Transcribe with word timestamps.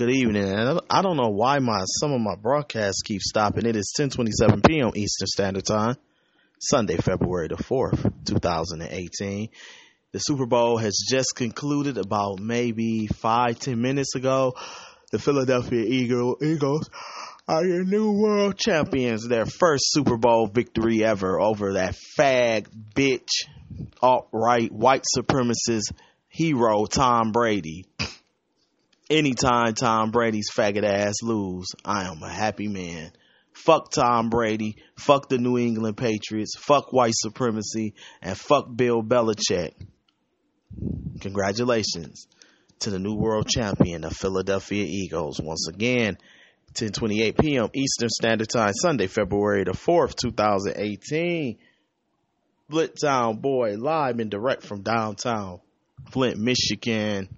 Good 0.00 0.12
evening. 0.12 0.48
And 0.50 0.80
I 0.88 1.02
don't 1.02 1.18
know 1.18 1.28
why 1.28 1.58
my 1.58 1.84
some 2.00 2.12
of 2.12 2.22
my 2.22 2.34
broadcasts 2.34 3.02
keep 3.02 3.20
stopping. 3.20 3.66
It 3.66 3.76
is 3.76 3.92
10:27 4.00 4.66
p.m. 4.66 4.92
Eastern 4.94 5.26
Standard 5.26 5.66
Time, 5.66 5.94
Sunday, 6.58 6.96
February 6.96 7.48
the 7.48 7.56
4th, 7.56 8.10
2018. 8.24 9.50
The 10.12 10.18
Super 10.18 10.46
Bowl 10.46 10.78
has 10.78 11.04
just 11.06 11.36
concluded 11.36 11.98
about 11.98 12.38
maybe 12.40 13.08
five, 13.08 13.58
ten 13.58 13.82
minutes 13.82 14.14
ago. 14.14 14.54
The 15.12 15.18
Philadelphia 15.18 15.84
Eagle, 15.84 16.38
Eagles 16.40 16.88
are 17.46 17.66
your 17.66 17.84
new 17.84 18.12
world 18.12 18.56
champions. 18.56 19.28
Their 19.28 19.44
first 19.44 19.84
Super 19.88 20.16
Bowl 20.16 20.46
victory 20.46 21.04
ever 21.04 21.38
over 21.38 21.74
that 21.74 21.94
fag 22.18 22.68
bitch, 22.94 23.28
alt-right 24.00 24.72
white 24.72 25.04
supremacist 25.14 25.92
hero 26.30 26.86
Tom 26.86 27.32
Brady 27.32 27.84
anytime 29.10 29.74
Tom 29.74 30.10
Brady's 30.10 30.50
faggot 30.50 30.84
ass 30.84 31.16
lose, 31.22 31.66
I 31.84 32.04
am 32.04 32.22
a 32.22 32.28
happy 32.28 32.68
man. 32.68 33.12
Fuck 33.52 33.90
Tom 33.90 34.30
Brady, 34.30 34.76
fuck 34.96 35.28
the 35.28 35.38
New 35.38 35.58
England 35.58 35.96
Patriots, 35.96 36.54
fuck 36.56 36.92
white 36.92 37.14
supremacy, 37.16 37.94
and 38.22 38.38
fuck 38.38 38.66
Bill 38.74 39.02
Belichick. 39.02 39.74
Congratulations 41.20 42.28
to 42.78 42.90
the 42.90 43.00
new 43.00 43.14
world 43.14 43.48
champion, 43.48 44.02
the 44.02 44.10
Philadelphia 44.10 44.84
Eagles. 44.84 45.40
Once 45.40 45.68
again, 45.68 46.16
10:28 46.74 47.38
p.m. 47.38 47.68
Eastern 47.74 48.08
Standard 48.08 48.48
Time, 48.48 48.72
Sunday, 48.72 49.08
February 49.08 49.64
the 49.64 49.72
4th, 49.72 50.14
2018. 50.14 51.58
Blitztown 52.70 53.40
boy, 53.40 53.74
live 53.76 54.20
and 54.20 54.30
direct 54.30 54.62
from 54.62 54.82
downtown 54.82 55.60
Flint, 56.12 56.38
Michigan. 56.38 57.28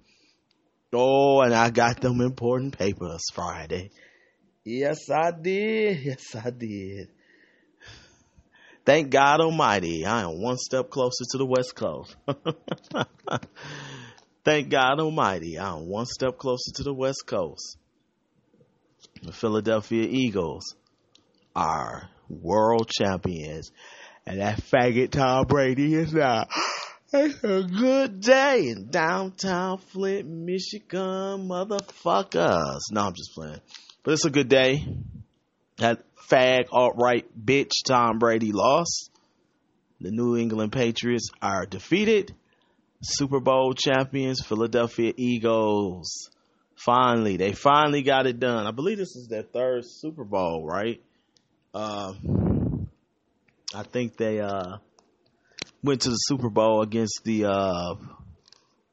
Oh, 0.93 1.41
and 1.41 1.53
I 1.53 1.69
got 1.69 2.01
them 2.01 2.21
important 2.21 2.77
papers 2.77 3.23
Friday. 3.33 3.91
Yes, 4.63 5.09
I 5.09 5.31
did. 5.31 5.99
Yes, 6.03 6.35
I 6.35 6.49
did. 6.49 7.09
Thank 8.85 9.11
God 9.11 9.39
Almighty, 9.39 10.05
I 10.05 10.23
am 10.23 10.41
one 10.41 10.57
step 10.57 10.89
closer 10.89 11.23
to 11.31 11.37
the 11.37 11.45
West 11.45 11.73
Coast. 11.73 12.15
Thank 14.43 14.69
God 14.69 14.99
Almighty, 14.99 15.57
I 15.57 15.77
am 15.77 15.87
one 15.87 16.05
step 16.05 16.37
closer 16.37 16.71
to 16.75 16.83
the 16.83 16.93
West 16.93 17.25
Coast. 17.25 17.77
The 19.21 19.31
Philadelphia 19.31 20.05
Eagles 20.09 20.75
are 21.55 22.09
world 22.27 22.89
champions, 22.89 23.71
and 24.25 24.41
that 24.41 24.59
faggot 24.61 25.11
Tom 25.11 25.45
Brady 25.45 25.93
is 25.95 26.13
not. 26.13 26.49
It's 27.15 27.43
a 27.43 27.61
good 27.61 28.21
day 28.21 28.69
in 28.69 28.87
downtown 28.89 29.77
Flint, 29.77 30.27
Michigan, 30.27 31.47
motherfuckers. 31.47 32.79
No, 32.89 33.01
I'm 33.01 33.13
just 33.13 33.35
playing. 33.35 33.59
But 34.01 34.13
it's 34.13 34.25
a 34.25 34.31
good 34.31 34.49
day. 34.49 34.83
That 35.77 36.03
fag 36.27 36.65
alt-right 36.71 37.27
bitch 37.39 37.69
Tom 37.85 38.17
Brady 38.17 38.51
lost. 38.51 39.11
The 40.01 40.09
New 40.09 40.35
England 40.37 40.71
Patriots 40.71 41.29
are 41.39 41.67
defeated. 41.67 42.33
Super 43.03 43.39
Bowl 43.39 43.75
champions, 43.75 44.41
Philadelphia 44.43 45.13
Eagles. 45.15 46.31
Finally, 46.75 47.37
they 47.37 47.51
finally 47.51 48.01
got 48.01 48.25
it 48.25 48.39
done. 48.39 48.65
I 48.65 48.71
believe 48.71 48.97
this 48.97 49.15
is 49.15 49.27
their 49.27 49.43
third 49.43 49.83
Super 49.85 50.23
Bowl, 50.23 50.65
right? 50.65 50.99
Uh, 51.75 52.13
I 53.75 53.83
think 53.83 54.17
they 54.17 54.39
uh 54.39 54.77
went 55.83 56.01
to 56.01 56.09
the 56.09 56.15
Super 56.15 56.49
Bowl 56.49 56.81
against 56.81 57.21
the 57.23 57.45
uh, 57.45 57.95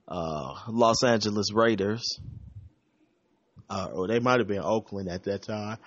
uh, 0.08 0.54
Los 0.68 1.02
Angeles 1.04 1.52
Raiders. 1.52 2.18
Uh, 3.68 3.88
or 3.92 4.08
they 4.08 4.18
might 4.18 4.40
have 4.40 4.48
been 4.48 4.62
Oakland 4.62 5.08
at 5.08 5.22
that 5.24 5.42
time. 5.42 5.78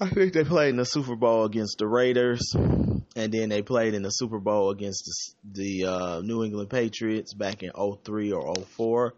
I 0.00 0.08
think 0.08 0.32
they 0.32 0.44
played 0.44 0.70
in 0.70 0.76
the 0.76 0.84
Super 0.84 1.16
Bowl 1.16 1.44
against 1.44 1.78
the 1.78 1.88
Raiders, 1.88 2.54
and 2.54 3.32
then 3.32 3.48
they 3.48 3.62
played 3.62 3.94
in 3.94 4.02
the 4.02 4.10
Super 4.10 4.38
Bowl 4.38 4.70
against 4.70 5.34
the, 5.42 5.80
the 5.80 5.90
uh, 5.90 6.20
New 6.20 6.44
England 6.44 6.70
Patriots 6.70 7.34
back 7.34 7.62
in 7.62 7.70
03 7.72 8.32
or 8.32 8.54
04. 8.54 9.14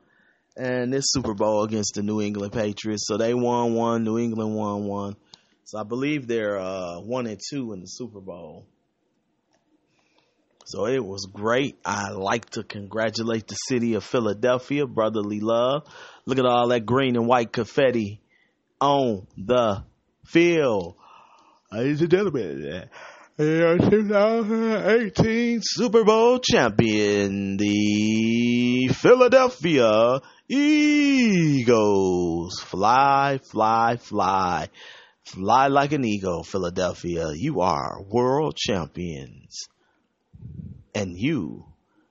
And 0.56 0.92
this 0.92 1.06
Super 1.08 1.34
Bowl 1.34 1.64
against 1.64 1.94
the 1.94 2.02
New 2.02 2.20
England 2.22 2.52
Patriots. 2.52 3.04
So 3.06 3.16
they 3.16 3.34
won 3.34 3.74
one, 3.74 4.04
New 4.04 4.18
England 4.18 4.54
won 4.54 4.84
one. 4.84 5.16
So 5.64 5.78
I 5.78 5.82
believe 5.82 6.26
they're 6.26 6.58
uh, 6.58 7.00
one 7.00 7.26
and 7.26 7.40
two 7.50 7.72
in 7.72 7.80
the 7.80 7.86
Super 7.86 8.20
Bowl. 8.20 8.66
So 10.68 10.86
it 10.86 11.02
was 11.02 11.26
great. 11.32 11.78
I 11.82 12.10
like 12.10 12.50
to 12.50 12.62
congratulate 12.62 13.48
the 13.48 13.54
city 13.54 13.94
of 13.94 14.04
Philadelphia, 14.04 14.86
brotherly 14.86 15.40
love. 15.40 15.84
Look 16.26 16.38
at 16.38 16.44
all 16.44 16.68
that 16.68 16.84
green 16.84 17.16
and 17.16 17.26
white 17.26 17.54
confetti 17.54 18.20
on 18.78 19.26
the 19.38 19.82
field. 20.26 20.96
Ladies 21.72 22.02
and 22.02 22.10
gentlemen, 22.10 22.86
2018 23.38 25.60
Super 25.62 26.04
Bowl 26.04 26.38
champion, 26.38 27.56
the 27.56 28.88
Philadelphia 28.88 30.20
Eagles. 30.50 32.60
Fly, 32.60 33.40
fly, 33.50 33.96
fly. 33.96 34.68
Fly 35.24 35.68
like 35.68 35.92
an 35.92 36.04
eagle, 36.04 36.42
Philadelphia. 36.42 37.30
You 37.34 37.62
are 37.62 38.02
world 38.02 38.54
champions 38.54 39.66
and 40.98 41.16
you 41.16 41.64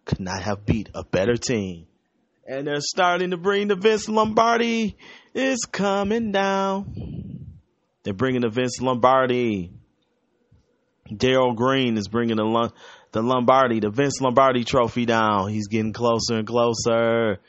could 0.05 0.21
not 0.21 0.41
have 0.43 0.65
beat 0.65 0.89
a 0.95 1.03
better 1.03 1.35
team. 1.35 1.87
And 2.47 2.65
they're 2.65 2.79
starting 2.79 3.31
to 3.31 3.37
bring 3.37 3.67
the 3.67 3.75
Vince 3.75 4.07
Lombardi 4.07 4.95
is 5.33 5.65
coming 5.69 6.31
down. 6.31 7.49
They're 8.03 8.13
bringing 8.13 8.41
the 8.41 8.49
Vince 8.49 8.79
Lombardi. 8.79 9.73
Daryl 11.11 11.53
Green 11.53 11.97
is 11.97 12.07
bringing 12.07 12.37
the 12.37 12.71
the 13.11 13.21
Lombardi, 13.21 13.81
the 13.81 13.89
Vince 13.89 14.21
Lombardi 14.21 14.63
trophy 14.63 15.05
down. 15.05 15.49
He's 15.49 15.67
getting 15.67 15.91
closer 15.91 16.35
and 16.35 16.47
closer. 16.47 17.39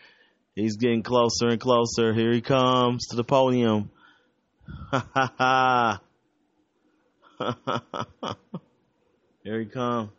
He's 0.56 0.76
getting 0.76 1.04
closer 1.04 1.46
and 1.46 1.60
closer. 1.60 2.12
Here 2.12 2.32
he 2.32 2.40
comes 2.40 3.06
to 3.08 3.16
the 3.16 3.24
podium. 3.24 3.90
Ha 4.90 5.06
ha 5.14 5.32
ha. 5.38 6.00
Here 9.44 9.60
he 9.60 9.66
comes 9.66 10.10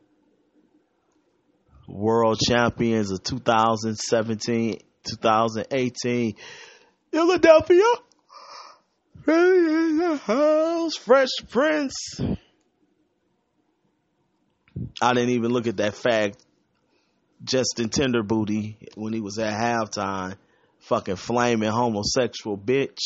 world 1.90 2.40
champions 2.40 3.12
of 3.12 3.24
2017, 3.24 4.80
2018. 5.04 6.36
Philadelphia. 7.12 7.84
Fresh 11.02 11.30
Prince. 11.50 12.22
I 15.02 15.14
didn't 15.14 15.30
even 15.30 15.52
look 15.52 15.68
at 15.68 15.78
that 15.78 15.96
fact. 15.96 16.44
Justin 17.44 17.90
Tenderbooty 17.90 18.76
when 18.96 19.14
he 19.14 19.22
was 19.22 19.40
at 19.40 19.54
halftime, 19.54 20.36
fucking 20.80 21.16
flaming 21.16 21.70
homosexual 21.70 22.58
bitch. 22.58 23.00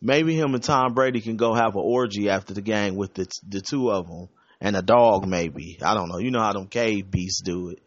Maybe 0.00 0.34
him 0.34 0.54
and 0.54 0.62
Tom 0.62 0.94
Brady 0.94 1.20
can 1.20 1.36
go 1.36 1.52
have 1.52 1.74
an 1.76 1.82
orgy 1.82 2.30
after 2.30 2.54
the 2.54 2.62
game 2.62 2.96
with 2.96 3.14
the 3.14 3.26
the 3.46 3.60
two 3.60 3.90
of 3.90 4.06
them 4.06 4.28
and 4.64 4.74
a 4.74 4.82
dog. 4.82 5.28
Maybe 5.28 5.78
I 5.80 5.94
don't 5.94 6.08
know. 6.08 6.18
You 6.18 6.32
know 6.32 6.40
how 6.40 6.54
them 6.54 6.66
cave 6.66 7.08
beasts 7.08 7.42
do 7.42 7.68
it 7.68 7.78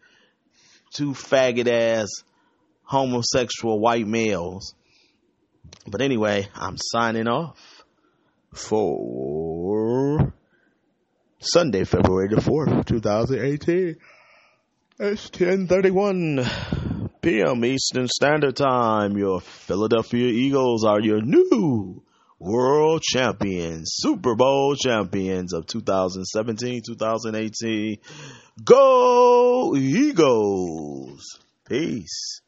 two 0.92 1.12
faggot 1.12 1.68
ass 1.68 2.08
homosexual 2.84 3.78
white 3.78 4.06
males. 4.06 4.74
But 5.86 6.00
anyway, 6.00 6.48
I'm 6.54 6.76
signing 6.78 7.28
off 7.28 7.84
for 8.54 10.32
Sunday, 11.40 11.84
February 11.84 12.28
the 12.28 12.36
4th, 12.36 12.86
2018. 12.86 13.96
It's 15.00 15.30
10:31 15.30 17.10
p.m. 17.20 17.64
Eastern 17.64 18.08
Standard 18.08 18.56
Time. 18.56 19.16
Your 19.16 19.40
Philadelphia 19.40 20.26
Eagles 20.26 20.84
are 20.84 21.00
your 21.00 21.20
new 21.20 22.02
world 22.38 23.02
champions, 23.02 23.90
Super 23.94 24.34
Bowl 24.34 24.74
champions 24.76 25.52
of 25.52 25.66
2017, 25.66 26.82
2018. 26.86 27.98
Go 28.64 29.74
Eagles! 29.76 31.38
Peace. 31.68 32.40